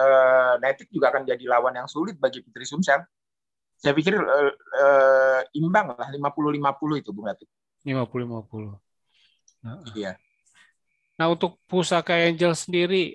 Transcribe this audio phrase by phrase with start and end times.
[0.00, 3.04] uh, Netik juga akan jadi lawan yang sulit bagi Putri Sumsel.
[3.76, 7.48] Saya pikir uh, uh, imbang lah 50-50 itu Bung Netik.
[7.84, 8.76] 50-50.
[9.60, 10.16] Nah, iya.
[11.20, 13.12] Nah untuk pusaka Angel sendiri,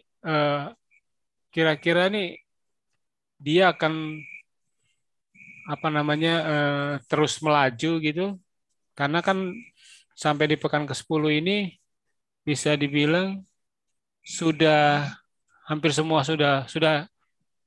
[1.50, 2.38] kira-kira nih
[3.42, 4.22] dia akan
[5.66, 8.38] apa namanya uh, terus melaju gitu
[8.94, 9.50] karena kan
[10.14, 11.58] sampai di pekan ke-10 ini
[12.46, 13.42] bisa dibilang
[14.22, 15.10] sudah
[15.66, 17.10] hampir semua sudah sudah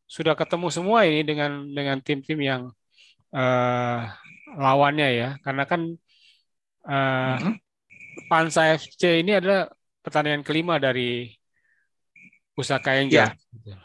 [0.08, 2.62] sudah ketemu semua ini dengan dengan tim-tim yang
[3.34, 4.00] uh,
[4.56, 5.82] lawannya ya karena kan
[6.88, 7.54] uh, mm -hmm.
[8.26, 9.70] Pansa FC ini adalah
[10.02, 11.30] pertandingan kelima dari
[12.50, 13.30] Pusaka Angel.
[13.62, 13.78] Ya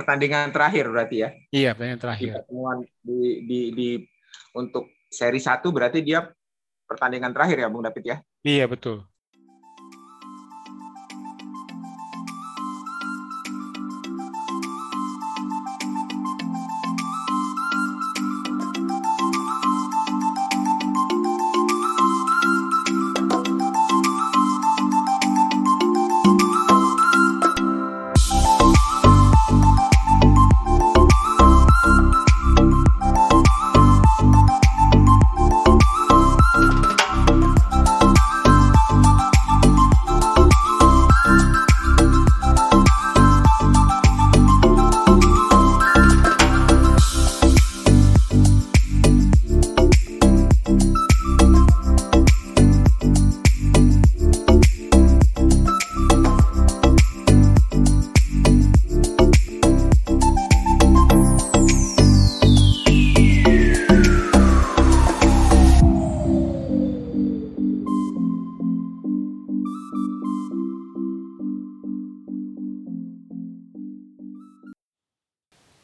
[0.00, 1.28] pertandingan terakhir berarti ya?
[1.52, 2.32] Iya, pertandingan terakhir.
[2.32, 3.88] Di pertemuan di, di, di
[4.56, 6.24] untuk seri satu berarti dia
[6.88, 8.16] pertandingan terakhir ya, Bung David ya?
[8.40, 9.04] Iya, betul.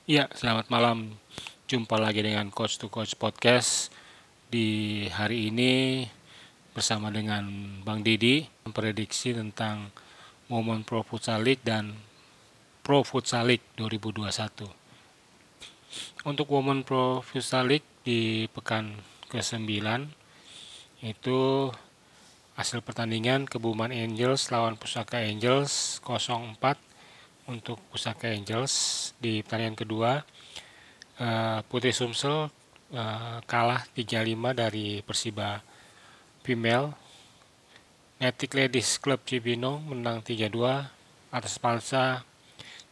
[0.06, 1.18] Ya, selamat malam.
[1.66, 3.90] Jumpa lagi dengan Coach to Coach Podcast
[4.46, 6.06] di hari ini
[6.70, 7.42] bersama dengan
[7.82, 9.90] Bang Didi memprediksi tentang
[10.46, 11.98] momen Pro Futsal League dan
[12.86, 14.70] Pro Futsal League 2021.
[16.22, 19.02] Untuk momen Pro Futsal League di pekan
[19.34, 19.66] ke-9
[21.02, 21.40] itu
[22.54, 26.94] hasil pertandingan Kebumen Angels lawan Pusaka Angels 04
[27.46, 30.10] untuk Pusaka Angels di pertandingan kedua
[31.22, 32.50] uh, Putri Sumsel
[32.92, 35.62] uh, kalah 3-5 dari Persiba
[36.42, 36.94] Female
[38.16, 40.56] Netik Ladies Club Cibinong menang 3-2
[41.28, 42.24] atas Palsa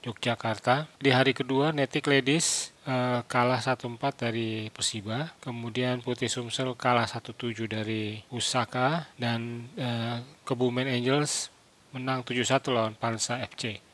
[0.04, 0.84] Yogyakarta.
[1.00, 3.96] Di hari kedua Netik Ladies uh, kalah 1-4
[4.28, 9.64] dari Persiba, kemudian Putri Sumsel kalah 1-7 dari Usaka dan
[10.44, 11.48] Kebumen Angels
[11.96, 13.93] menang 7-1 lawan Palsa FC.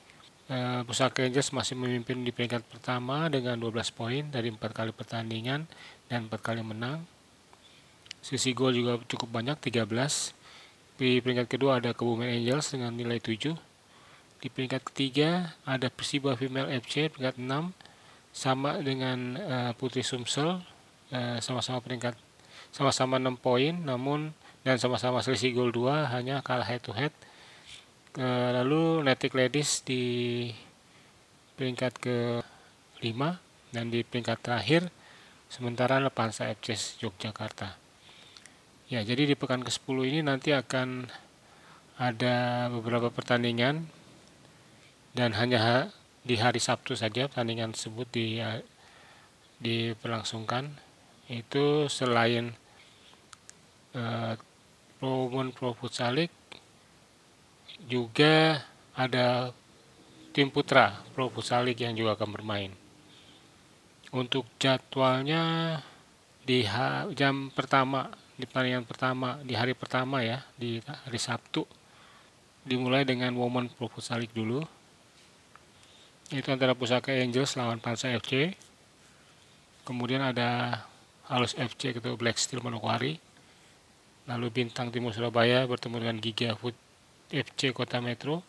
[0.51, 5.63] Uh, Pusaka Rangers masih memimpin di peringkat pertama dengan 12 poin dari empat kali pertandingan
[6.11, 7.07] dan empat kali menang.
[8.19, 9.87] Sisi gol juga cukup banyak 13.
[10.99, 13.55] Di peringkat kedua ada Kebumen Angels dengan nilai 7.
[14.43, 17.71] Di peringkat ketiga ada Persiba Female FC peringkat 6
[18.35, 20.59] sama dengan uh, Putri Sumsel
[21.15, 22.15] eh, sama-sama peringkat
[22.75, 24.35] sama-sama 6 poin namun
[24.67, 27.29] dan sama-sama selisih gol 2 hanya kalah head to head Eh,
[28.19, 30.03] lalu Netic Ladies di
[31.55, 32.19] peringkat ke
[33.05, 33.07] 5
[33.71, 34.91] dan di peringkat terakhir
[35.47, 36.75] sementara Lepansa FC
[37.07, 37.79] Yogyakarta.
[38.91, 41.07] Ya, jadi di pekan ke-10 ini nanti akan
[42.01, 43.87] ada beberapa pertandingan
[45.15, 45.95] dan hanya
[46.27, 48.43] di hari Sabtu saja pertandingan tersebut di
[49.61, 50.73] diperlangsungkan
[51.29, 52.57] itu selain
[53.95, 54.35] uh,
[54.99, 56.40] Pro Pro Futsal League
[57.89, 58.61] juga
[58.93, 59.55] ada
[60.31, 62.73] tim putra Pro Futsal League yang juga akan bermain.
[64.11, 65.79] Untuk jadwalnya
[66.43, 66.67] di
[67.15, 71.69] jam pertama di pertandingan pertama di hari pertama ya di hari Sabtu
[72.65, 74.65] dimulai dengan Women Pro Futsal League dulu.
[76.31, 78.55] Itu antara Pusaka Angels lawan Pansa FC.
[79.83, 80.83] Kemudian ada
[81.27, 83.19] Halus FC ketemu Black Steel Manokwari.
[84.31, 86.77] Lalu Bintang Timur Surabaya bertemu dengan Giga Food
[87.33, 88.43] FC Kota Metro.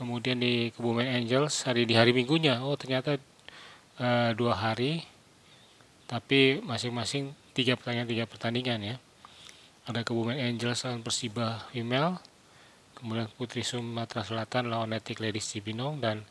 [0.00, 2.64] Kemudian di Kebumen Angels hari di hari Minggunya.
[2.64, 3.20] Oh ternyata
[4.00, 5.04] uh, dua hari.
[6.08, 8.96] Tapi masing-masing tiga pertandingan tiga pertandingan ya.
[9.84, 12.18] Ada Kebumen Angels lawan Persiba Female
[13.00, 16.28] kemudian Putri Sumatera Selatan lawan Netik Ladies Cibinong dan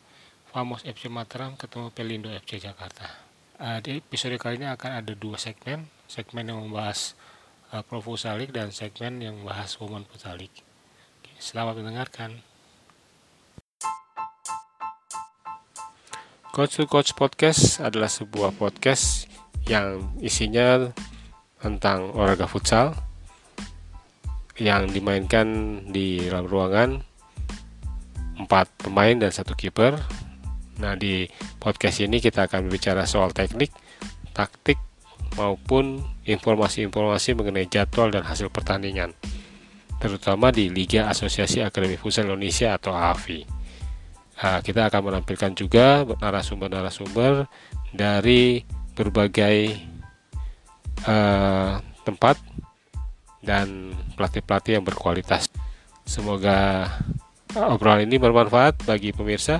[0.53, 3.09] Famos FC Mataram ketemu Pelindo FC Jakarta.
[3.57, 5.89] Uh, di episode kali ini akan ada dua segmen.
[6.05, 7.17] Segmen yang membahas
[7.73, 10.37] uh, Pro Futsal dan segmen yang membahas Women Futsal
[11.39, 12.35] Selamat mendengarkan.
[16.51, 19.23] Coach to Coach Podcast adalah sebuah podcast
[19.63, 20.91] yang isinya
[21.63, 22.91] tentang olahraga futsal
[24.59, 26.99] yang dimainkan di dalam ruangan
[28.43, 29.95] empat pemain dan satu kiper.
[30.83, 31.23] Nah di
[31.55, 33.71] podcast ini kita akan bicara soal teknik,
[34.35, 34.75] taktik
[35.39, 39.15] maupun informasi-informasi mengenai jadwal dan hasil pertandingan,
[39.99, 43.43] terutama di Liga Asosiasi Akademi Futsal Indonesia atau AFI.
[44.39, 47.43] Nah, kita akan menampilkan juga narasumber-narasumber
[47.91, 48.63] dari
[48.95, 49.75] berbagai
[51.03, 52.39] uh, tempat
[53.43, 55.51] dan pelatih-pelatih yang berkualitas.
[56.07, 56.87] Semoga
[57.55, 59.59] obrolan ini bermanfaat bagi pemirsa.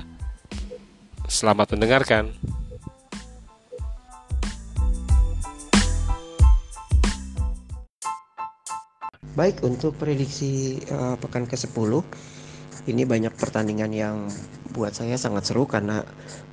[1.28, 2.32] Selamat mendengarkan.
[9.30, 12.02] Baik, untuk prediksi uh, pekan ke-10
[12.90, 14.16] ini banyak pertandingan yang
[14.74, 16.02] buat saya sangat seru karena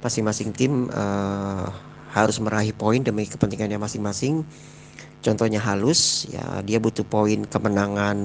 [0.05, 1.73] masing-masing tim uh,
[2.13, 4.45] harus meraih poin demi kepentingannya masing-masing.
[5.25, 8.17] Contohnya halus, ya dia butuh poin kemenangan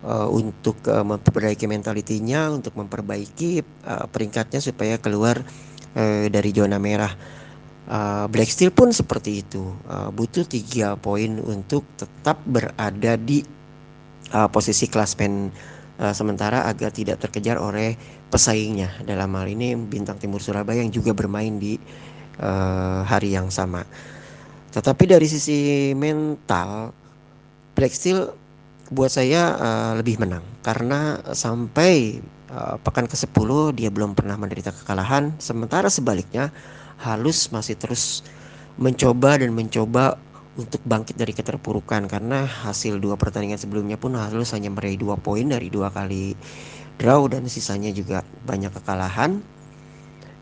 [0.00, 5.44] uh, untuk uh, memperbaiki mentalitinya, untuk memperbaiki uh, peringkatnya supaya keluar
[5.92, 7.12] uh, dari zona merah.
[7.86, 13.46] Uh, Black Steel pun seperti itu, uh, butuh tiga poin untuk tetap berada di
[14.34, 15.54] uh, posisi klasmen
[16.02, 17.94] uh, sementara agar tidak terkejar oleh
[18.26, 18.90] pesaingnya.
[19.06, 21.78] Dalam hal ini bintang timur Surabaya yang juga bermain di
[22.42, 23.86] uh, hari yang sama.
[24.74, 26.90] Tetapi dari sisi mental
[27.78, 28.34] Black Steel
[28.90, 30.42] buat saya uh, lebih menang.
[30.62, 32.18] Karena sampai
[32.50, 33.48] uh, pekan ke-10
[33.78, 35.34] dia belum pernah menderita kekalahan.
[35.38, 36.50] Sementara sebaliknya
[36.96, 38.24] Halus masih terus
[38.76, 40.16] mencoba dan mencoba
[40.56, 45.44] untuk bangkit dari keterpurukan karena hasil dua pertandingan sebelumnya pun Halus hanya meraih dua poin
[45.44, 46.32] dari dua kali
[46.96, 49.40] draw dan sisanya juga banyak kekalahan.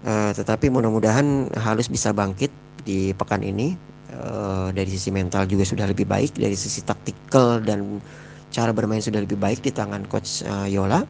[0.05, 2.53] Uh, tetapi mudah-mudahan Halus bisa bangkit
[2.87, 3.75] di pekan ini.
[4.15, 7.99] Uh, dari sisi mental juga sudah lebih baik, dari sisi taktikal dan
[8.55, 11.03] cara bermain sudah lebih baik di tangan coach uh, Yola.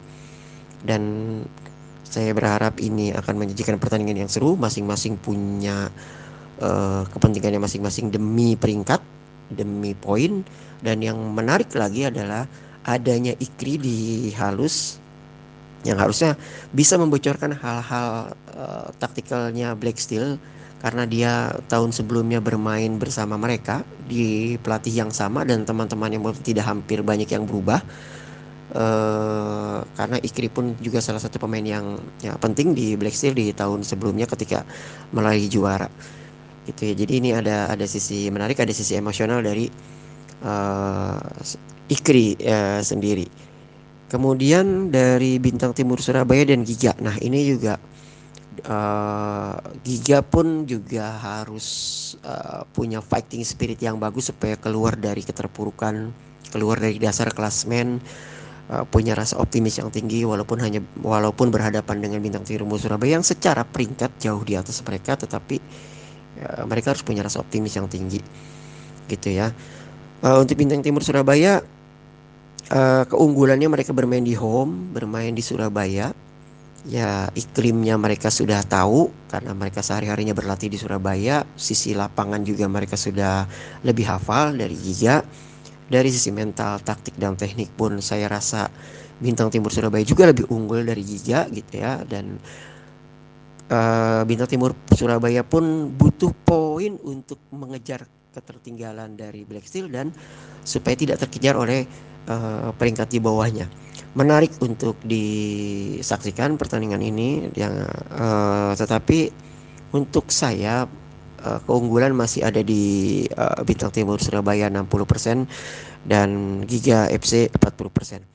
[0.81, 1.01] Dan
[2.05, 5.89] saya berharap ini akan menjanjikan pertandingan yang seru, masing-masing punya
[6.61, 9.01] uh, kepentingannya masing-masing demi peringkat,
[9.51, 10.45] demi poin.
[10.79, 12.45] Dan yang menarik lagi adalah
[12.85, 13.97] adanya Ikri di
[14.37, 15.01] Halus
[15.85, 16.33] yang harusnya
[16.73, 20.41] bisa membocorkan hal-hal uh, taktikalnya Black Steel
[20.81, 21.33] karena dia
[21.65, 27.25] tahun sebelumnya bermain bersama mereka di pelatih yang sama dan teman-teman yang tidak hampir banyak
[27.25, 27.81] yang berubah
[28.75, 33.55] uh, karena Ikri pun juga salah satu pemain yang ya, penting di Black Steel di
[33.55, 34.67] tahun sebelumnya ketika
[35.15, 35.87] meraih juara.
[36.67, 36.93] Gitu ya.
[36.93, 39.71] Jadi ini ada ada sisi menarik ada sisi emosional dari
[40.43, 41.21] uh,
[41.87, 43.25] Ikri uh, sendiri.
[44.05, 46.93] Kemudian dari Bintang Timur Surabaya dan Giga.
[47.01, 47.81] Nah ini juga
[48.69, 51.65] uh, Giga pun juga harus
[52.21, 56.13] uh, punya fighting spirit yang bagus supaya keluar dari keterpurukan,
[56.53, 58.01] keluar dari dasar klasmen,
[58.71, 63.25] uh, punya rasa optimis yang tinggi walaupun hanya walaupun berhadapan dengan Bintang Timur Surabaya yang
[63.25, 65.57] secara peringkat jauh di atas mereka, tetapi
[66.41, 68.21] uh, mereka harus punya rasa optimis yang tinggi,
[69.09, 69.53] gitu ya.
[70.23, 71.61] Uh, untuk Bintang Timur Surabaya
[72.71, 76.13] uh, keunggulannya mereka bermain di home, bermain di Surabaya.
[76.85, 81.41] Ya iklimnya mereka sudah tahu karena mereka sehari-harinya berlatih di Surabaya.
[81.57, 83.49] Sisi lapangan juga mereka sudah
[83.81, 85.25] lebih hafal dari Giga.
[85.85, 88.69] Dari sisi mental, taktik dan teknik pun saya rasa
[89.15, 92.35] Bintang Timur Surabaya juga lebih unggul dari Giga gitu ya dan
[93.71, 98.03] uh, Bintang Timur Surabaya pun butuh poin untuk mengejar
[98.35, 100.11] ketertinggalan dari Black Steel dan
[100.67, 101.87] supaya tidak terkejar oleh
[102.27, 103.71] uh, peringkat di bawahnya.
[104.19, 109.31] Menarik untuk disaksikan pertandingan ini yang uh, tetapi
[109.95, 110.83] untuk saya
[111.45, 115.45] uh, keunggulan masih ada di uh, Bintang Timur Surabaya 60%
[116.09, 116.29] dan
[116.65, 118.25] Giga FC 40%.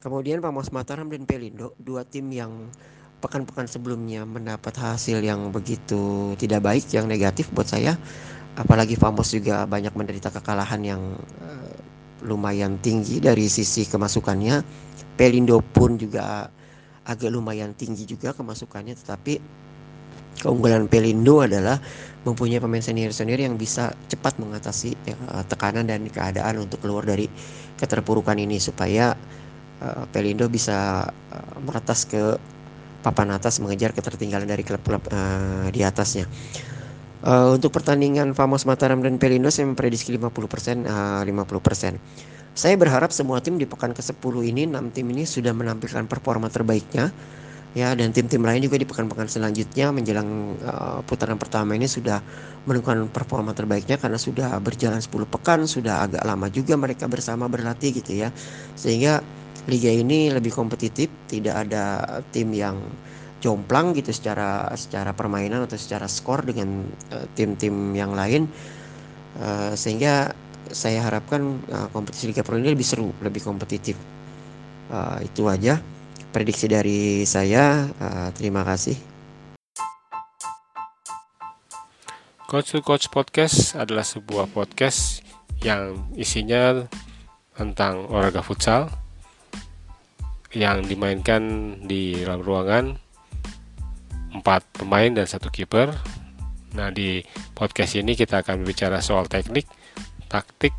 [0.00, 2.68] Kemudian Pamos Mataram dan Pelindo, dua tim yang
[3.20, 7.96] pekan-pekan sebelumnya mendapat hasil yang begitu tidak baik, yang negatif buat saya.
[8.56, 11.02] Apalagi Famos juga banyak menderita kekalahan yang
[11.44, 11.76] uh,
[12.24, 14.64] lumayan tinggi dari sisi kemasukannya.
[15.20, 16.48] Pelindo pun juga
[17.04, 19.40] agak lumayan tinggi juga kemasukannya tetapi
[20.38, 21.82] keunggulan Pelindo adalah
[22.22, 25.16] mempunyai pemain senior-senior yang bisa cepat mengatasi ya,
[25.48, 27.26] tekanan dan keadaan untuk keluar dari
[27.80, 29.16] keterpurukan ini supaya
[29.80, 32.36] uh, Pelindo bisa uh, meratas ke
[33.00, 36.28] papan atas mengejar ketertinggalan dari klub-klub uh, di atasnya.
[37.20, 41.96] Uh, untuk pertandingan Famos Mataram dan Pelindo saya memprediksi 50% uh, 50%.
[42.50, 47.08] Saya berharap semua tim di pekan ke-10 ini 6 tim ini sudah menampilkan performa terbaiknya
[47.70, 52.18] ya dan tim-tim lain juga di pekan-pekan selanjutnya menjelang uh, putaran pertama ini sudah
[52.66, 57.94] menunjukkan performa terbaiknya karena sudah berjalan 10 pekan sudah agak lama juga mereka bersama berlatih
[58.02, 58.34] gitu ya.
[58.74, 59.22] Sehingga
[59.70, 62.76] liga ini lebih kompetitif tidak ada tim yang
[63.40, 66.84] jomplang gitu secara secara permainan atau secara skor dengan
[67.14, 68.50] uh, tim-tim yang lain.
[69.38, 70.34] Uh, sehingga
[70.74, 73.94] saya harapkan uh, kompetisi Liga Pro ini lebih seru lebih kompetitif.
[74.90, 75.78] Uh, itu aja
[76.30, 77.90] prediksi dari saya.
[77.98, 78.94] Uh, terima kasih.
[82.50, 85.22] Coach to Coach Podcast adalah sebuah podcast
[85.62, 86.82] yang isinya
[87.54, 88.90] tentang olahraga futsal
[90.50, 92.84] yang dimainkan di dalam ruangan
[94.34, 95.94] empat pemain dan satu kiper.
[96.74, 97.22] Nah di
[97.54, 99.70] podcast ini kita akan berbicara soal teknik,
[100.26, 100.74] taktik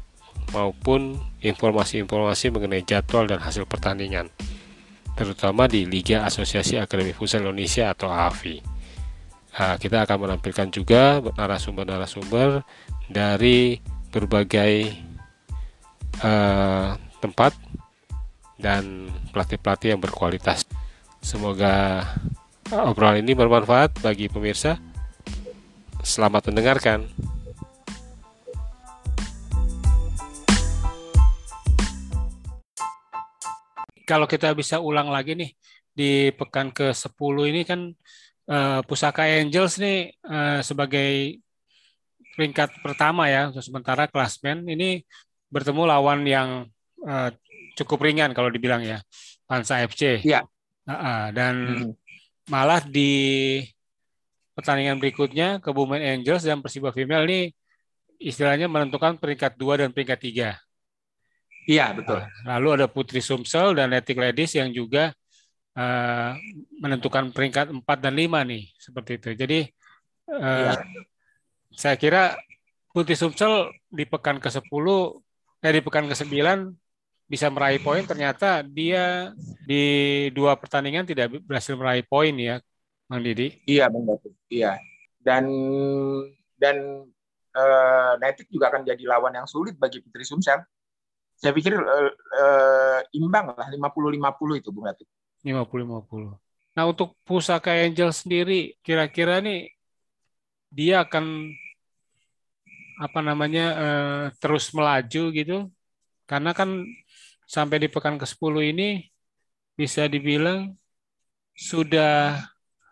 [0.51, 4.27] maupun informasi-informasi mengenai jadwal dan hasil pertandingan
[5.21, 8.57] terutama di Liga Asosiasi Akademi Futsal Indonesia atau AFI.
[9.51, 12.65] Nah, kita akan menampilkan juga narasumber-narasumber
[13.05, 13.77] dari
[14.09, 14.89] berbagai
[16.25, 17.53] uh, tempat
[18.57, 20.65] dan pelatih-pelatih yang berkualitas.
[21.21, 22.01] Semoga
[22.73, 24.81] obrolan ini bermanfaat bagi pemirsa.
[26.01, 27.05] Selamat mendengarkan.
[34.11, 35.55] Kalau kita bisa ulang lagi nih
[35.95, 37.95] di pekan ke-10 ini kan
[38.51, 41.39] uh, Pusaka Angels nih uh, sebagai
[42.35, 45.07] peringkat pertama ya untuk sementara klasmen ini
[45.47, 46.67] bertemu lawan yang
[47.07, 47.31] uh,
[47.79, 48.99] cukup ringan kalau dibilang ya
[49.47, 50.19] Pansa FC.
[50.27, 50.43] Iya.
[50.83, 51.55] Uh, uh, dan
[51.87, 51.91] hmm.
[52.51, 53.63] malah di
[54.51, 57.39] pertandingan berikutnya Kebumen Angels dan Persiba Female ini
[58.19, 60.70] istilahnya menentukan peringkat 2 dan peringkat 3.
[61.69, 62.19] Iya betul.
[62.45, 65.13] Nah, lalu ada Putri Sumsel dan Etik Ladies yang juga
[65.77, 66.33] uh,
[66.81, 69.29] menentukan peringkat 4 dan 5 nih seperti itu.
[69.37, 69.59] Jadi
[70.33, 70.81] uh, ya.
[71.73, 72.33] saya kira
[72.91, 74.85] Putri Sumsel di pekan ke-10
[75.61, 76.33] eh di pekan ke-9
[77.31, 79.31] bisa meraih poin ternyata dia
[79.63, 82.59] di dua pertandingan tidak berhasil meraih poin ya
[83.07, 83.63] Bang Didi.
[83.69, 84.35] Iya Bang Datuk.
[84.51, 84.75] Iya.
[85.21, 85.47] Dan
[86.59, 87.07] dan
[87.55, 90.59] uh, Netik juga akan jadi lawan yang sulit bagi Putri Sumsel
[91.41, 95.09] saya pikir uh, uh, imbang lah 50-50 itu Bung Latif.
[95.41, 96.37] 50-50.
[96.77, 99.73] Nah untuk Pusaka Angel sendiri kira-kira nih
[100.69, 101.49] dia akan
[103.01, 105.57] apa namanya uh, terus melaju gitu
[106.29, 106.85] karena kan
[107.49, 108.89] sampai di pekan ke-10 ini
[109.73, 110.77] bisa dibilang
[111.57, 112.37] sudah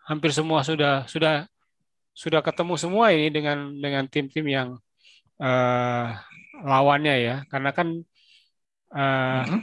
[0.09, 1.45] hampir semua sudah sudah
[2.17, 4.69] sudah ketemu semua ini dengan dengan tim-tim yang
[5.39, 6.07] uh,
[6.65, 8.03] lawannya ya karena kan
[8.89, 9.61] Uh, hmm.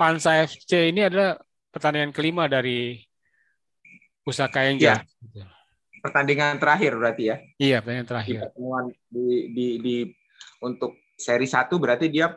[0.00, 1.36] Pansa FC ini adalah
[1.68, 2.96] pertandingan kelima dari
[4.24, 4.96] Pusaka Angel.
[5.36, 5.48] Ya.
[6.00, 7.36] Pertandingan terakhir berarti ya?
[7.60, 8.38] Iya, pertandingan terakhir.
[8.56, 8.64] Di
[9.12, 9.96] di, di, di
[10.64, 12.32] untuk seri satu berarti dia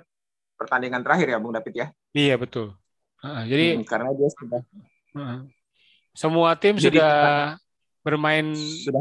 [0.59, 1.87] pertandingan terakhir ya, Bung David ya?
[2.11, 2.75] Iya betul.
[3.23, 4.61] Uh, jadi hmm, karena dia sudah
[5.15, 5.47] uh,
[6.11, 7.15] semua tim jadi, sudah
[8.03, 8.99] bermain sudah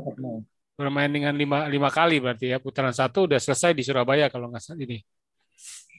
[0.78, 4.62] bermain dengan lima, lima kali berarti ya putaran satu udah selesai di Surabaya kalau nggak
[4.62, 5.02] salah ini.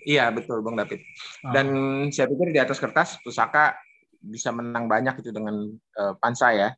[0.03, 1.01] Iya betul Bang David.
[1.41, 2.12] Dan oh.
[2.12, 3.75] saya pikir di atas kertas Pusaka
[4.24, 5.67] bisa menang banyak itu dengan
[6.00, 6.69] uh, Pansa ya.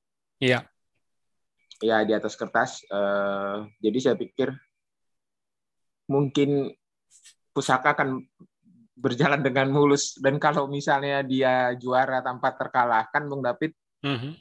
[0.42, 0.66] Iya.
[1.82, 2.86] Iya di atas kertas.
[2.88, 4.54] Uh, jadi saya pikir
[6.10, 6.74] mungkin
[7.56, 8.22] Pusaka akan
[8.96, 14.34] berjalan dengan mulus dan kalau misalnya dia juara tanpa terkalahkan Bung David mm -hmm.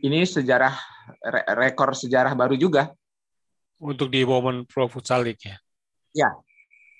[0.00, 0.72] ini sejarah
[1.52, 2.96] rekor sejarah baru juga
[3.80, 5.56] untuk di Women Pro Futsal League ya.
[6.16, 6.30] Ya,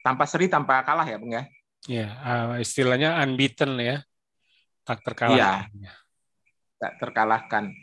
[0.06, 1.44] tanpa seri tanpa kalah ya bung ya?
[1.90, 4.06] Ya uh, istilahnya unbeaten ya.
[4.86, 5.66] Tak terkalahkan.
[5.74, 5.94] Ya,
[6.78, 7.74] tak terkalahkan.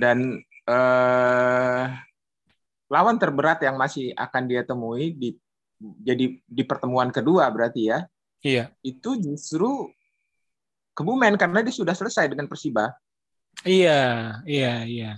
[0.00, 1.84] Dan uh,
[2.88, 5.36] lawan terberat yang masih akan dia temui di
[6.00, 8.08] jadi di pertemuan kedua berarti ya.
[8.40, 8.72] Iya.
[8.80, 9.92] Itu justru
[10.94, 12.94] Kebumen karena dia sudah selesai dengan Persiba.
[13.66, 15.10] Iya iya iya.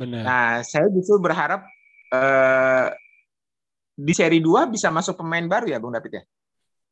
[0.00, 0.24] Benar.
[0.24, 1.60] Nah saya justru berharap
[2.08, 2.88] uh,
[4.00, 6.24] di seri 2 bisa masuk pemain baru ya Bung David ya?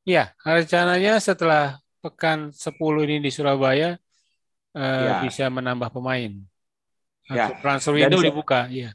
[0.09, 2.77] Iya, rencananya setelah pekan 10
[3.09, 3.97] ini di Surabaya
[4.77, 5.25] eh, ya.
[5.25, 6.33] bisa menambah pemain.
[7.29, 7.53] Ya.
[7.61, 8.91] Transfer window saya, dibuka, iya.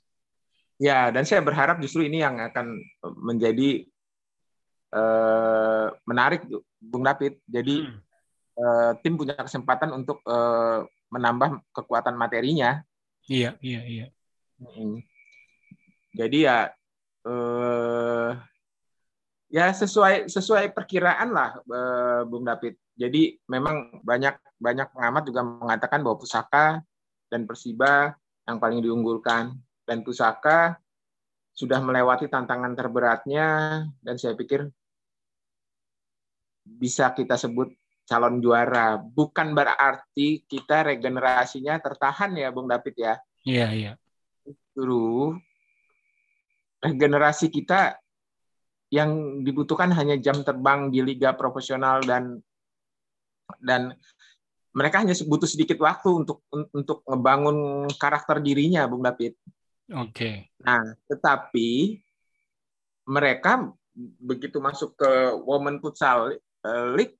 [0.81, 2.81] Ya, dan saya berharap justru ini yang akan
[3.21, 3.85] menjadi
[4.89, 6.45] eh, menarik
[6.81, 7.37] Bung David.
[7.45, 7.99] Jadi hmm.
[8.57, 10.79] eh, tim punya kesempatan untuk eh,
[11.13, 12.81] menambah kekuatan materinya.
[13.29, 14.05] Iya, iya, iya.
[14.57, 14.97] Hmm.
[16.13, 16.73] Jadi ya
[17.27, 18.31] eh,
[19.53, 22.73] Ya sesuai sesuai perkiraan lah, eh, Bung David.
[22.97, 26.81] Jadi memang banyak banyak pengamat juga mengatakan bahwa Pusaka
[27.29, 28.17] dan Persiba
[28.49, 29.53] yang paling diunggulkan
[29.85, 30.81] dan Pusaka
[31.53, 33.47] sudah melewati tantangan terberatnya
[34.01, 34.73] dan saya pikir
[36.65, 37.69] bisa kita sebut
[38.09, 38.97] calon juara.
[38.97, 43.13] Bukan berarti kita regenerasinya tertahan ya, Bung David ya.
[43.45, 43.91] Iya, iya.
[44.41, 45.37] Justru
[46.83, 47.95] regenerasi kita
[48.91, 52.37] yang dibutuhkan hanya jam terbang di liga profesional dan
[53.63, 53.95] dan
[54.73, 59.37] mereka hanya butuh sedikit waktu untuk untuk ngebangun karakter dirinya, Bung David.
[59.93, 60.09] Oke.
[60.13, 60.35] Okay.
[60.65, 62.01] Nah, tetapi
[63.05, 63.69] mereka
[64.17, 65.11] begitu masuk ke
[65.45, 66.41] Women Futsal
[66.97, 67.17] League,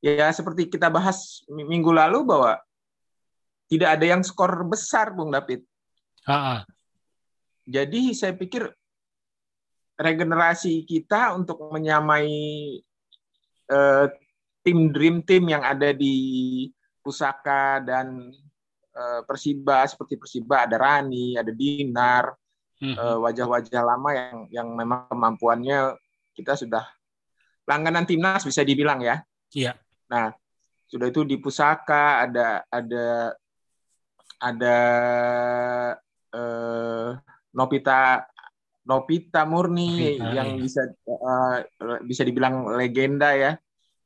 [0.00, 2.56] ya seperti kita bahas minggu lalu bahwa
[3.68, 5.60] tidak ada yang skor besar, Bung David.
[6.24, 6.56] Ha -ha.
[7.64, 8.68] Jadi saya pikir
[9.96, 12.28] regenerasi kita untuk menyamai
[13.70, 14.06] uh,
[14.64, 16.16] tim dream team yang ada di
[17.04, 18.32] Pusaka dan
[18.96, 22.32] uh, Persiba seperti Persiba ada Rani, ada Dinar,
[22.80, 22.94] hmm.
[22.96, 25.94] uh, wajah-wajah lama yang yang memang kemampuannya
[26.34, 26.84] kita sudah
[27.68, 29.20] langganan timnas bisa dibilang ya.
[29.54, 29.78] Iya.
[30.10, 30.32] Nah,
[30.88, 33.36] sudah itu di Pusaka ada ada
[34.40, 34.78] ada
[36.34, 37.08] uh,
[37.54, 38.26] Nopita
[38.84, 40.60] Novita Murni Novita, yang ya.
[40.60, 41.56] bisa uh,
[42.04, 43.56] bisa dibilang legenda ya.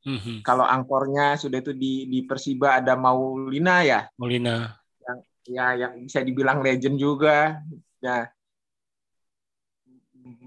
[0.07, 0.47] Mm-hmm.
[0.47, 4.07] Kalau angkornya sudah itu di di Persiba ada Maulina ya.
[4.15, 4.79] Maulina.
[5.03, 5.19] Yang
[5.51, 7.59] ya yang bisa dibilang legend juga.
[7.99, 8.31] Ya.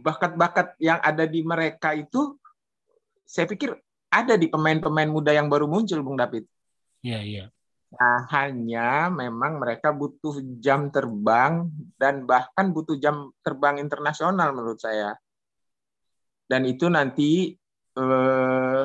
[0.00, 2.40] Bakat-bakat yang ada di mereka itu
[3.28, 3.76] saya pikir
[4.08, 6.48] ada di pemain-pemain muda yang baru muncul Bung David.
[7.04, 7.44] Iya, iya.
[7.92, 11.68] Nah, hanya memang mereka butuh jam terbang
[12.00, 15.12] dan bahkan butuh jam terbang internasional menurut saya.
[16.48, 17.52] Dan itu nanti
[17.96, 18.84] eh,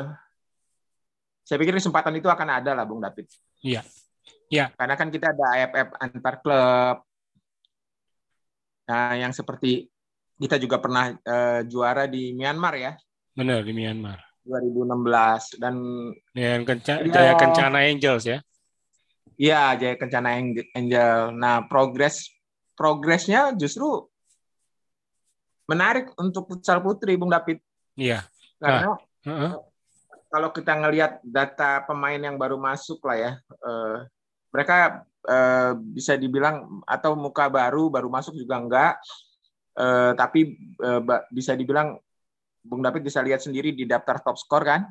[1.47, 3.31] saya pikir kesempatan itu akan ada lah, Bung David.
[3.63, 3.79] Iya.
[4.51, 4.75] Iya.
[4.75, 6.97] Karena kan kita ada AFF antar klub.
[8.87, 9.87] Nah, yang seperti
[10.35, 12.91] kita juga pernah eh, juara di Myanmar ya.
[13.31, 14.19] Benar di Myanmar.
[14.47, 15.75] 2016 dan
[16.31, 18.39] dengan Kenca ya, Kencana Angels ya.
[19.37, 20.33] Iya, Jaya Kencana
[20.73, 21.31] Angel.
[21.37, 22.33] Nah, progres
[22.73, 24.05] progresnya justru
[25.69, 27.61] menarik untuk futsal putri, Bung David.
[27.93, 28.25] Iya.
[28.57, 29.51] Karena uh -huh.
[30.33, 34.09] kalau kita ngelihat data pemain yang baru masuk lah ya, uh,
[34.49, 38.93] mereka uh, bisa dibilang atau muka baru baru masuk juga enggak,
[39.77, 42.01] uh, tapi uh, bisa dibilang
[42.65, 44.89] Bung David bisa lihat sendiri di daftar top skor kan.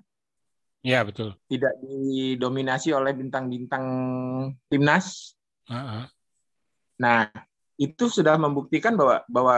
[0.85, 1.35] Iya betul.
[1.49, 3.85] Tidak didominasi oleh bintang-bintang
[4.71, 5.35] timnas.
[5.67, 6.07] Uh-huh.
[7.01, 7.29] Nah
[7.77, 9.57] itu sudah membuktikan bahwa bahwa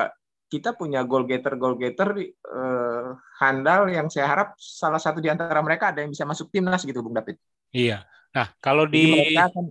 [0.48, 2.16] kita punya goal getter goal getter
[2.48, 6.82] uh, handal yang saya harap salah satu di antara mereka ada yang bisa masuk timnas
[6.82, 7.36] gitu Bung David.
[7.70, 8.08] Iya.
[8.32, 9.64] Nah kalau di akan...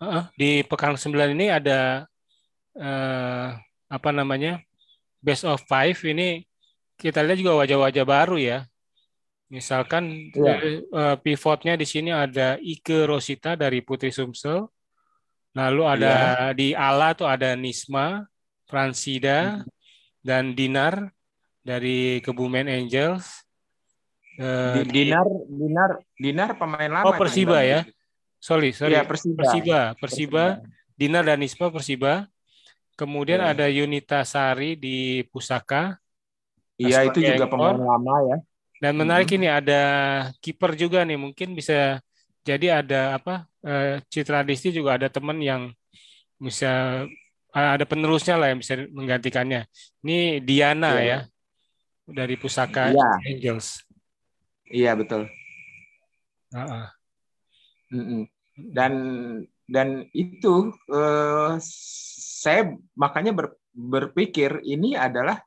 [0.00, 2.08] uh, di pekan 9 ini ada
[2.80, 3.48] uh,
[3.88, 4.64] apa namanya
[5.20, 6.48] best of five ini
[6.96, 8.58] kita lihat juga wajah-wajah baru ya
[9.48, 10.60] Misalkan ya.
[10.92, 14.68] uh, pivotnya di sini ada Ike Rosita dari Putri Sumsel.
[15.56, 16.24] Lalu ada ya.
[16.52, 18.28] di Ala tuh ada Nisma,
[18.68, 19.66] Fransida, hmm.
[20.20, 21.08] dan Dinar
[21.64, 23.24] dari Kebumen Angels.
[24.38, 27.08] Uh, Dinar, Dinar, Dinar pemain lama.
[27.08, 27.88] Oh Persiba ya.
[28.38, 28.94] Sorry, sorry.
[28.94, 29.42] Ya, Persiba.
[29.42, 29.80] Persiba.
[29.98, 30.44] Persiba.
[30.94, 32.28] Dinar dan Nisma Persiba.
[33.00, 33.56] Kemudian ya.
[33.56, 35.96] ada Yunita Sari di Pusaka.
[36.78, 38.38] Iya, itu juga pemain lama ya.
[38.78, 39.38] Dan menarik hmm.
[39.42, 39.82] ini ada
[40.38, 41.98] kiper juga nih, mungkin bisa
[42.46, 43.44] jadi ada apa?
[43.58, 45.74] Uh, Citra Disti juga ada teman yang
[46.38, 47.04] bisa
[47.52, 49.66] uh, ada penerusnya lah yang bisa menggantikannya.
[50.06, 51.02] Ini Diana yeah.
[51.02, 51.18] ya
[52.06, 53.18] dari Pusaka yeah.
[53.26, 53.82] Angels.
[54.70, 55.26] Iya betul.
[56.54, 56.86] Uh -uh.
[58.54, 58.92] Dan
[59.68, 61.58] dan itu uh,
[62.40, 65.42] saya makanya ber, berpikir ini adalah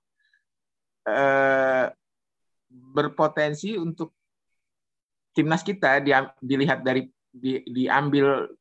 [1.07, 1.89] uh,
[2.71, 4.15] berpotensi untuk
[5.35, 6.03] timnas kita
[6.39, 8.51] dilihat dari di, diambil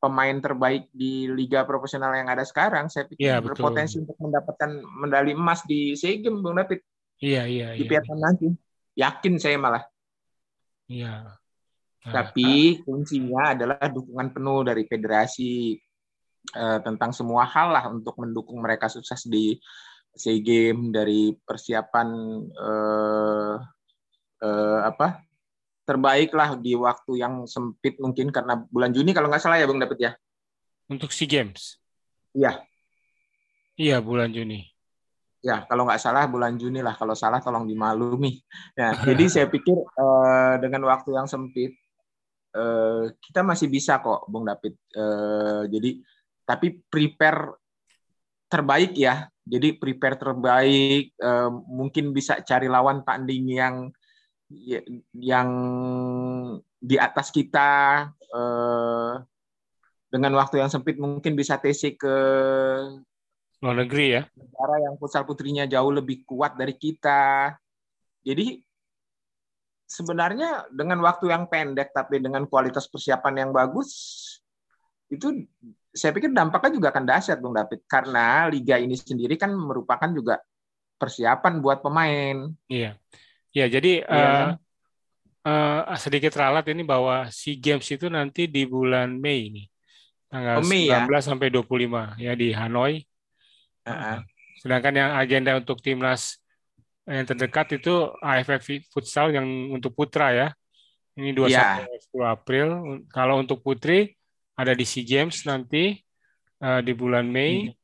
[0.00, 5.36] pemain terbaik di liga profesional yang ada sekarang, saya pikir ya, berpotensi untuk mendapatkan medali
[5.36, 6.80] emas di SEA Games, Bung David.
[7.20, 7.90] Iya, iya, di iya.
[7.92, 8.48] Vietnam nanti.
[8.96, 9.84] Yakin saya malah.
[10.88, 11.36] Iya.
[12.00, 15.76] Nah, Tapi kuncinya adalah dukungan penuh dari federasi
[16.56, 19.60] eh, tentang semua hal lah untuk mendukung mereka sukses di
[20.14, 22.08] SEA Games dari persiapan
[22.50, 23.56] eh,
[24.42, 25.22] eh, apa
[25.86, 29.82] terbaik lah di waktu yang sempit mungkin karena bulan Juni kalau nggak salah ya Bang
[29.82, 30.12] dapat ya
[30.86, 31.78] untuk SEA Games
[32.36, 32.62] iya
[33.74, 34.70] iya bulan Juni
[35.40, 36.92] Ya, kalau nggak salah bulan Juni lah.
[36.92, 38.44] Kalau salah tolong dimaklumi.
[38.76, 41.72] Nah, jadi saya pikir uh, dengan waktu yang sempit,
[42.52, 44.76] uh, kita masih bisa kok, Bung David.
[44.92, 45.96] Uh, jadi,
[46.44, 47.56] tapi prepare
[48.50, 49.30] terbaik ya.
[49.46, 53.76] Jadi prepare terbaik, uh, mungkin bisa cari lawan tanding yang
[55.14, 55.50] yang
[56.82, 58.10] di atas kita.
[58.30, 59.22] Uh,
[60.10, 62.16] dengan waktu yang sempit mungkin bisa TC ke
[63.62, 64.22] luar negeri ya.
[64.34, 67.54] Negara yang futsal putrinya jauh lebih kuat dari kita.
[68.26, 68.58] Jadi
[69.86, 73.90] sebenarnya dengan waktu yang pendek tapi dengan kualitas persiapan yang bagus
[75.10, 75.46] itu
[75.90, 80.38] saya pikir dampaknya juga akan dahsyat Bung David karena liga ini sendiri kan merupakan juga
[81.00, 82.52] persiapan buat pemain.
[82.70, 82.94] Iya.
[83.50, 84.54] Ya, jadi iya,
[85.42, 89.64] uh, uh, sedikit ralat ini bahwa SEA Games itu nanti di bulan Mei ini
[90.30, 91.18] tanggal oh, Mei, 19 ya?
[91.18, 93.02] sampai 25 ya di Hanoi.
[93.82, 94.18] Uh -huh.
[94.62, 96.38] Sedangkan yang agenda untuk timnas
[97.10, 100.48] yang terdekat itu AFF Futsal yang untuk putra ya.
[101.18, 101.82] Ini 21 yeah.
[102.14, 102.68] 10 April.
[103.10, 104.14] Kalau untuk putri
[104.60, 105.96] ada di SEA Games nanti
[106.60, 107.72] uh, di bulan Mei.
[107.72, 107.76] Hmm.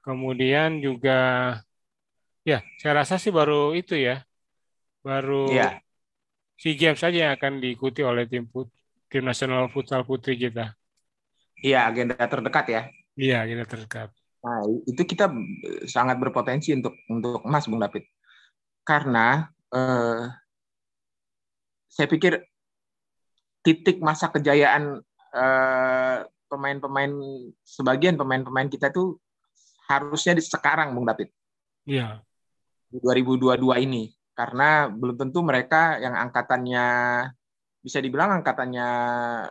[0.00, 1.60] Kemudian juga
[2.40, 4.24] ya, saya rasa sih baru itu ya.
[5.04, 5.76] Baru yeah.
[6.56, 8.72] SEA Games saja yang akan diikuti oleh tim put,
[9.12, 10.72] tim nasional futsal putri kita.
[11.60, 12.82] Iya, agenda terdekat ya.
[13.20, 14.08] Iya, agenda terdekat.
[14.40, 15.28] Nah, itu kita
[15.84, 18.08] sangat berpotensi untuk untuk emas, Bung David.
[18.80, 20.24] Karena eh,
[21.92, 22.40] saya pikir
[23.60, 26.18] titik masa kejayaan eh,
[26.50, 27.12] pemain-pemain
[27.62, 29.14] sebagian pemain-pemain kita itu
[29.86, 31.30] harusnya di sekarang, Bung David.
[31.86, 32.22] Iya.
[32.90, 34.10] Di 2022 ini.
[34.34, 36.86] Karena belum tentu mereka yang angkatannya
[37.80, 38.88] bisa dibilang angkatannya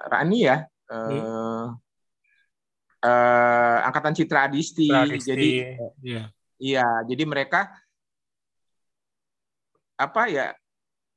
[0.08, 0.58] Rani ya.
[0.90, 1.12] Hmm.
[1.12, 1.66] Eh,
[3.06, 4.88] uh, angkatan Citra Adisti.
[4.90, 5.30] Citra Adisti.
[5.30, 5.50] Jadi
[6.04, 6.26] yeah.
[6.60, 7.72] iya, jadi mereka
[10.00, 10.56] apa ya?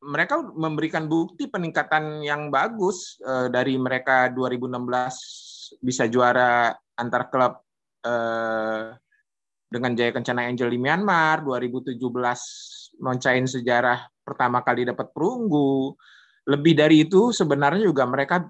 [0.03, 7.63] Mereka memberikan bukti peningkatan yang bagus uh, dari mereka 2016 bisa juara antar klub
[8.03, 8.91] uh,
[9.73, 11.97] dengan Jaya Kencana Angel di Myanmar, 2017
[13.01, 15.97] mencain sejarah pertama kali dapat perunggu.
[16.45, 18.45] Lebih dari itu sebenarnya juga mereka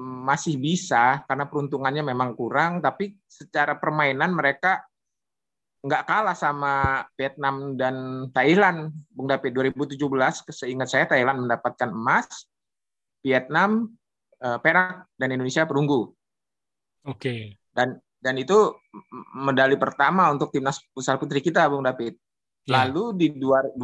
[0.00, 4.84] masih bisa karena peruntungannya memang kurang, tapi secara permainan mereka
[5.86, 8.90] nggak kalah sama Vietnam dan Thailand.
[9.14, 12.50] Bung David 2017, seingat saya Thailand mendapatkan emas,
[13.22, 13.94] Vietnam
[14.42, 16.10] eh, perak dan Indonesia perunggu.
[17.06, 17.22] Oke.
[17.22, 17.40] Okay.
[17.70, 18.74] Dan dan itu
[19.38, 22.18] medali pertama untuk timnas futsal putri kita, Bung David.
[22.66, 22.90] Yeah.
[22.90, 23.78] Lalu di 2018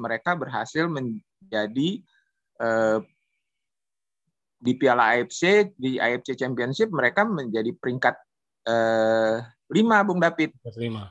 [0.00, 1.88] mereka berhasil menjadi
[2.56, 2.98] eh,
[4.56, 8.16] di Piala AFC di AFC Championship mereka menjadi peringkat
[8.66, 9.34] eh,
[9.70, 10.52] lima Bung David.
[10.76, 11.10] Lima.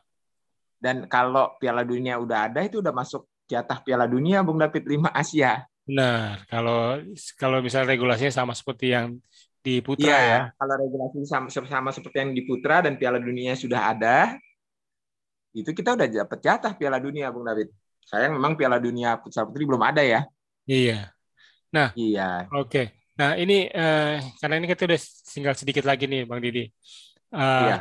[0.75, 5.09] Dan kalau Piala Dunia udah ada itu udah masuk jatah Piala Dunia Bung David lima
[5.15, 5.65] Asia.
[5.87, 6.43] Benar.
[6.51, 6.99] Kalau
[7.39, 9.17] kalau misalnya regulasinya sama seperti yang
[9.65, 10.19] di Putra ya.
[10.21, 10.41] ya.
[10.61, 14.37] Kalau regulasi sama, sama seperti yang di Putra dan Piala Dunia sudah ada,
[15.57, 17.73] itu kita udah dapat jatah Piala Dunia Bung David.
[18.05, 20.21] Sayang memang Piala Dunia Putra Putri belum ada ya.
[20.69, 21.09] Iya.
[21.73, 22.45] Nah, iya.
[22.53, 22.69] Oke.
[22.69, 22.85] Okay.
[23.15, 26.67] Nah ini uh, karena ini kita udah tinggal sedikit lagi nih Bang Didi.
[27.33, 27.77] Uh, iya.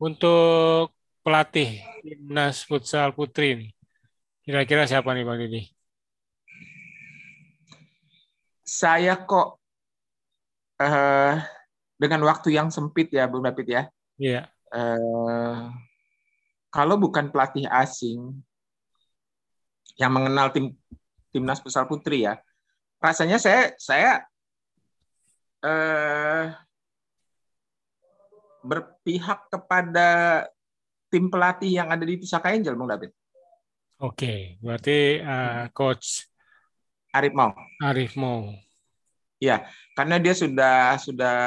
[0.00, 3.70] Untuk pelatih timnas futsal putri nih,
[4.42, 5.62] kira-kira siapa nih Bang Didi?
[8.64, 9.60] Saya kok
[10.80, 11.34] uh,
[12.00, 13.82] dengan waktu yang sempit ya Bung David ya.
[14.16, 14.42] Iya.
[14.70, 15.68] Uh,
[16.70, 18.40] kalau bukan pelatih asing
[19.98, 20.72] yang mengenal tim
[21.34, 22.38] timnas futsal putri ya,
[23.02, 24.22] rasanya saya saya
[25.60, 26.44] eh,
[28.60, 30.08] berpihak kepada
[31.10, 33.10] tim pelatih yang ada di Pusaka Angel, Bang David.
[34.00, 36.24] Oke, berarti uh, coach
[37.12, 37.52] Arif Mau.
[37.82, 38.48] Arif Mau.
[39.42, 41.38] Ya, karena dia sudah sudah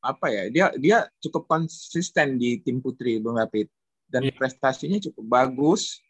[0.00, 0.42] apa ya?
[0.48, 3.68] Dia dia cukup konsisten di tim putri, Bang David.
[4.10, 4.34] Dan ya.
[4.34, 6.02] prestasinya cukup bagus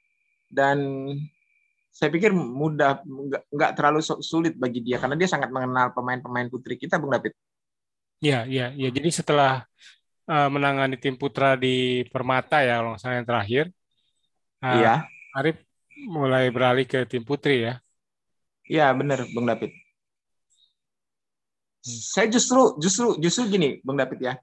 [0.48, 0.78] dan
[1.90, 3.02] saya pikir mudah
[3.50, 7.34] nggak terlalu sulit bagi dia karena dia sangat mengenal pemain-pemain putri kita Bung David.
[8.20, 8.88] Iya, iya, iya.
[8.92, 9.64] Jadi setelah
[10.28, 13.64] uh, menangani tim putra di Permata ya kalau saya yang terakhir.
[14.60, 14.94] Uh, iya.
[15.32, 15.56] Arif
[16.08, 17.80] mulai beralih ke tim putri ya.
[18.68, 19.72] Iya, benar Bung David.
[21.80, 22.00] Hmm.
[22.12, 24.34] Saya justru justru justru gini Bung David ya.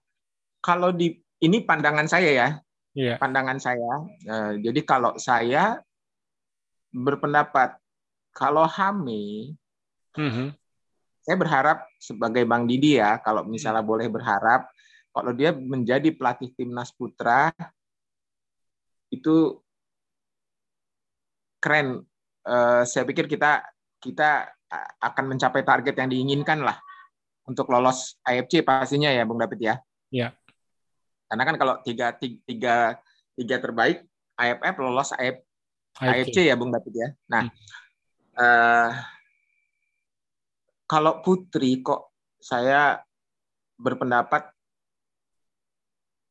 [0.58, 2.50] Kalau di ini pandangan saya ya.
[2.98, 3.22] Iya.
[3.22, 3.94] Pandangan saya.
[4.26, 5.86] Uh, jadi kalau saya
[6.90, 7.78] berpendapat
[8.34, 9.54] kalau Hami,
[10.18, 10.48] mm-hmm.
[11.28, 14.72] Saya berharap sebagai Bang Didi ya, kalau misalnya mm boleh berharap,
[15.12, 17.52] kalau dia menjadi pelatih timnas putra,
[19.12, 19.60] itu
[21.60, 22.08] keren.
[22.48, 23.60] Uh, saya pikir kita
[24.00, 24.48] kita
[25.04, 26.80] akan mencapai target yang diinginkan lah
[27.44, 29.76] untuk lolos AFC pastinya ya, Bung David ya.
[30.08, 30.32] Iya.
[31.28, 33.04] Karena kan kalau tiga tiga
[33.36, 34.08] tiga terbaik
[34.40, 35.44] AFF lolos AF,
[36.00, 37.10] AFC ya, Bung David ya.
[37.28, 38.40] Nah, hmm.
[38.40, 39.17] uh,
[40.88, 43.04] kalau Putri kok saya
[43.76, 44.50] berpendapat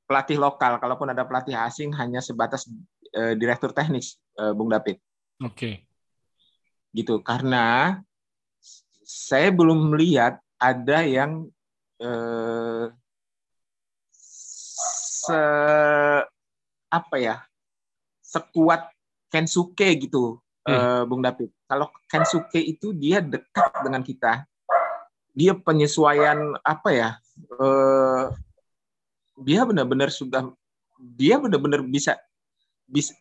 [0.09, 2.65] pelatih lokal, kalaupun ada pelatih asing hanya sebatas
[3.13, 4.97] uh, direktur teknis, uh, Bung David.
[5.45, 5.53] Oke.
[5.53, 5.75] Okay.
[6.97, 8.01] Gitu, karena
[9.05, 11.47] saya belum melihat ada yang
[12.01, 12.89] uh,
[14.09, 15.43] se
[16.87, 17.37] apa ya
[18.25, 18.89] sekuat
[19.27, 21.11] Kensuke gitu, hmm.
[21.11, 21.51] Bung David.
[21.67, 24.47] Kalau Kensuke itu dia dekat dengan kita,
[25.35, 27.11] dia penyesuaian apa ya?
[27.59, 28.31] Uh,
[29.43, 30.49] dia benar-benar sudah
[30.97, 32.17] dia benar-benar bisa
[32.89, 33.13] bisa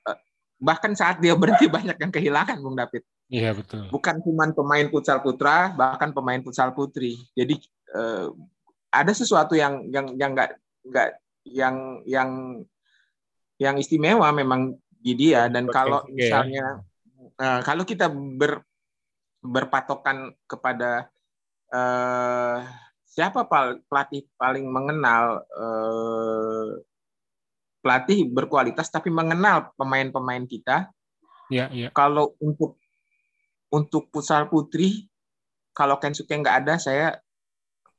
[0.62, 3.04] bahkan saat dia berhenti banyak yang kehilangan Bung David.
[3.28, 3.90] Iya betul.
[3.90, 7.18] Bukan cuma pemain futsal putra, bahkan pemain futsal putri.
[7.34, 7.58] Jadi
[7.98, 8.28] eh,
[8.94, 10.56] ada sesuatu yang yang yang nggak
[10.86, 11.10] nggak
[11.50, 12.30] yang yang
[13.58, 16.14] yang istimewa memang di dia dan kalau ya.
[16.14, 16.66] misalnya
[17.40, 17.62] ya.
[17.64, 18.64] kalau kita ber
[19.46, 21.08] berpatokan kepada
[21.70, 22.58] eh,
[23.06, 23.48] siapa
[23.88, 26.70] pelatih paling mengenal eh,
[27.86, 30.90] pelatih berkualitas tapi mengenal pemain-pemain kita.
[31.54, 31.94] Ya, ya.
[31.94, 32.82] Kalau untuk
[33.70, 35.06] untuk futsal putri,
[35.78, 37.22] kalau Kensuke nggak ada, saya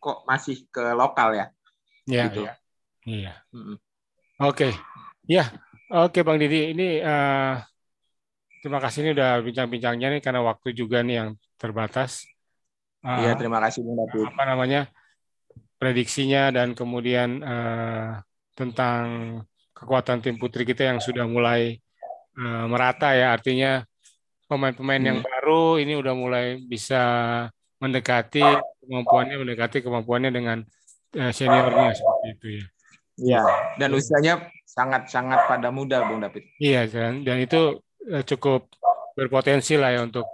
[0.03, 1.47] kok masih ke lokal ya.
[2.11, 2.43] Iya, gitu.
[2.43, 2.53] iya.
[3.07, 3.33] Iya.
[3.55, 3.77] Mm-hmm.
[4.43, 4.69] Oke,
[5.25, 5.49] ya,
[5.89, 7.57] oke Bang Didi, ini uh,
[8.61, 12.27] terima kasih ini udah bincang-bincangnya nih karena waktu juga nih yang terbatas.
[13.07, 14.33] Iya, uh, terima kasih Bung David.
[14.35, 14.91] Apa namanya?
[15.77, 18.21] prediksinya dan kemudian uh,
[18.57, 19.05] tentang
[19.77, 21.77] kekuatan tim putri kita yang sudah mulai
[22.41, 23.85] uh, merata ya artinya
[24.49, 25.09] pemain-pemain hmm.
[25.09, 27.03] yang baru ini udah mulai bisa
[27.77, 28.41] mendekati
[28.81, 30.59] kemampuannya mendekati kemampuannya dengan
[31.21, 32.67] uh, seniornya seperti itu ya.
[33.17, 33.43] Iya,
[33.81, 36.53] dan usianya sangat-sangat pada muda, Bung David.
[36.61, 37.81] Iya, dan dan itu
[38.27, 38.71] cukup
[39.17, 40.27] berpotensi lah ya untuk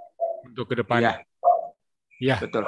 [0.45, 1.01] untuk ke depan.
[1.01, 1.15] Iya.
[2.23, 2.37] Iya.
[2.43, 2.65] Betul.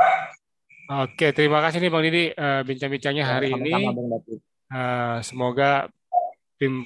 [0.84, 4.36] Oke, terima kasih nih Bang Didi uh, bincang-bincangnya hari Sama -sama, ini.
[4.68, 5.70] Uh, semoga
[6.60, 6.84] tim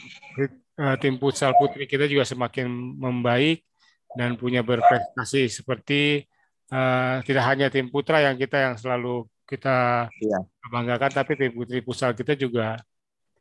[0.79, 3.67] uh, tim futsal putri kita juga semakin membaik
[4.15, 6.25] dan punya berprestasi seperti
[6.71, 10.39] uh, tidak hanya tim putra yang kita yang selalu kita iya.
[10.69, 12.79] banggakan, tapi tim putri futsal kita juga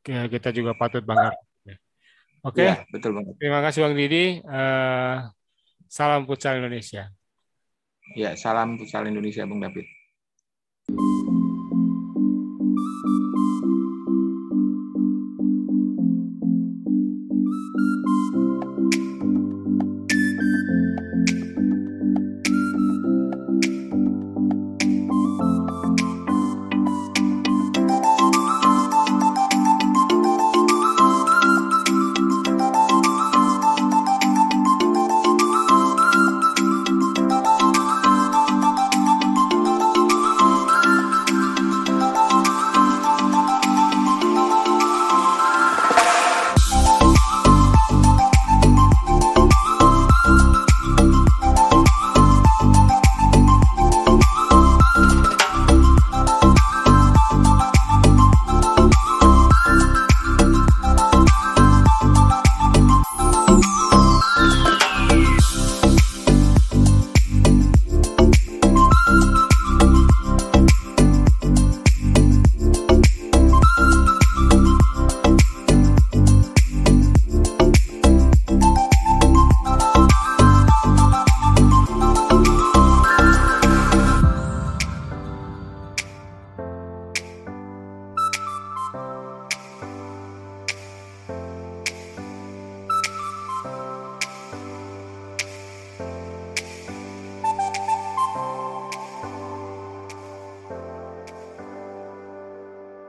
[0.08, 1.47] kita juga patut banggakan.
[2.48, 2.72] Oke, okay?
[2.72, 3.34] ya, betul banget.
[3.36, 4.40] Terima kasih Bang Didi.
[4.40, 5.28] Uh,
[5.92, 7.12] salam futsal Indonesia.
[8.16, 9.97] Ya, salam futsal Indonesia, Bung David.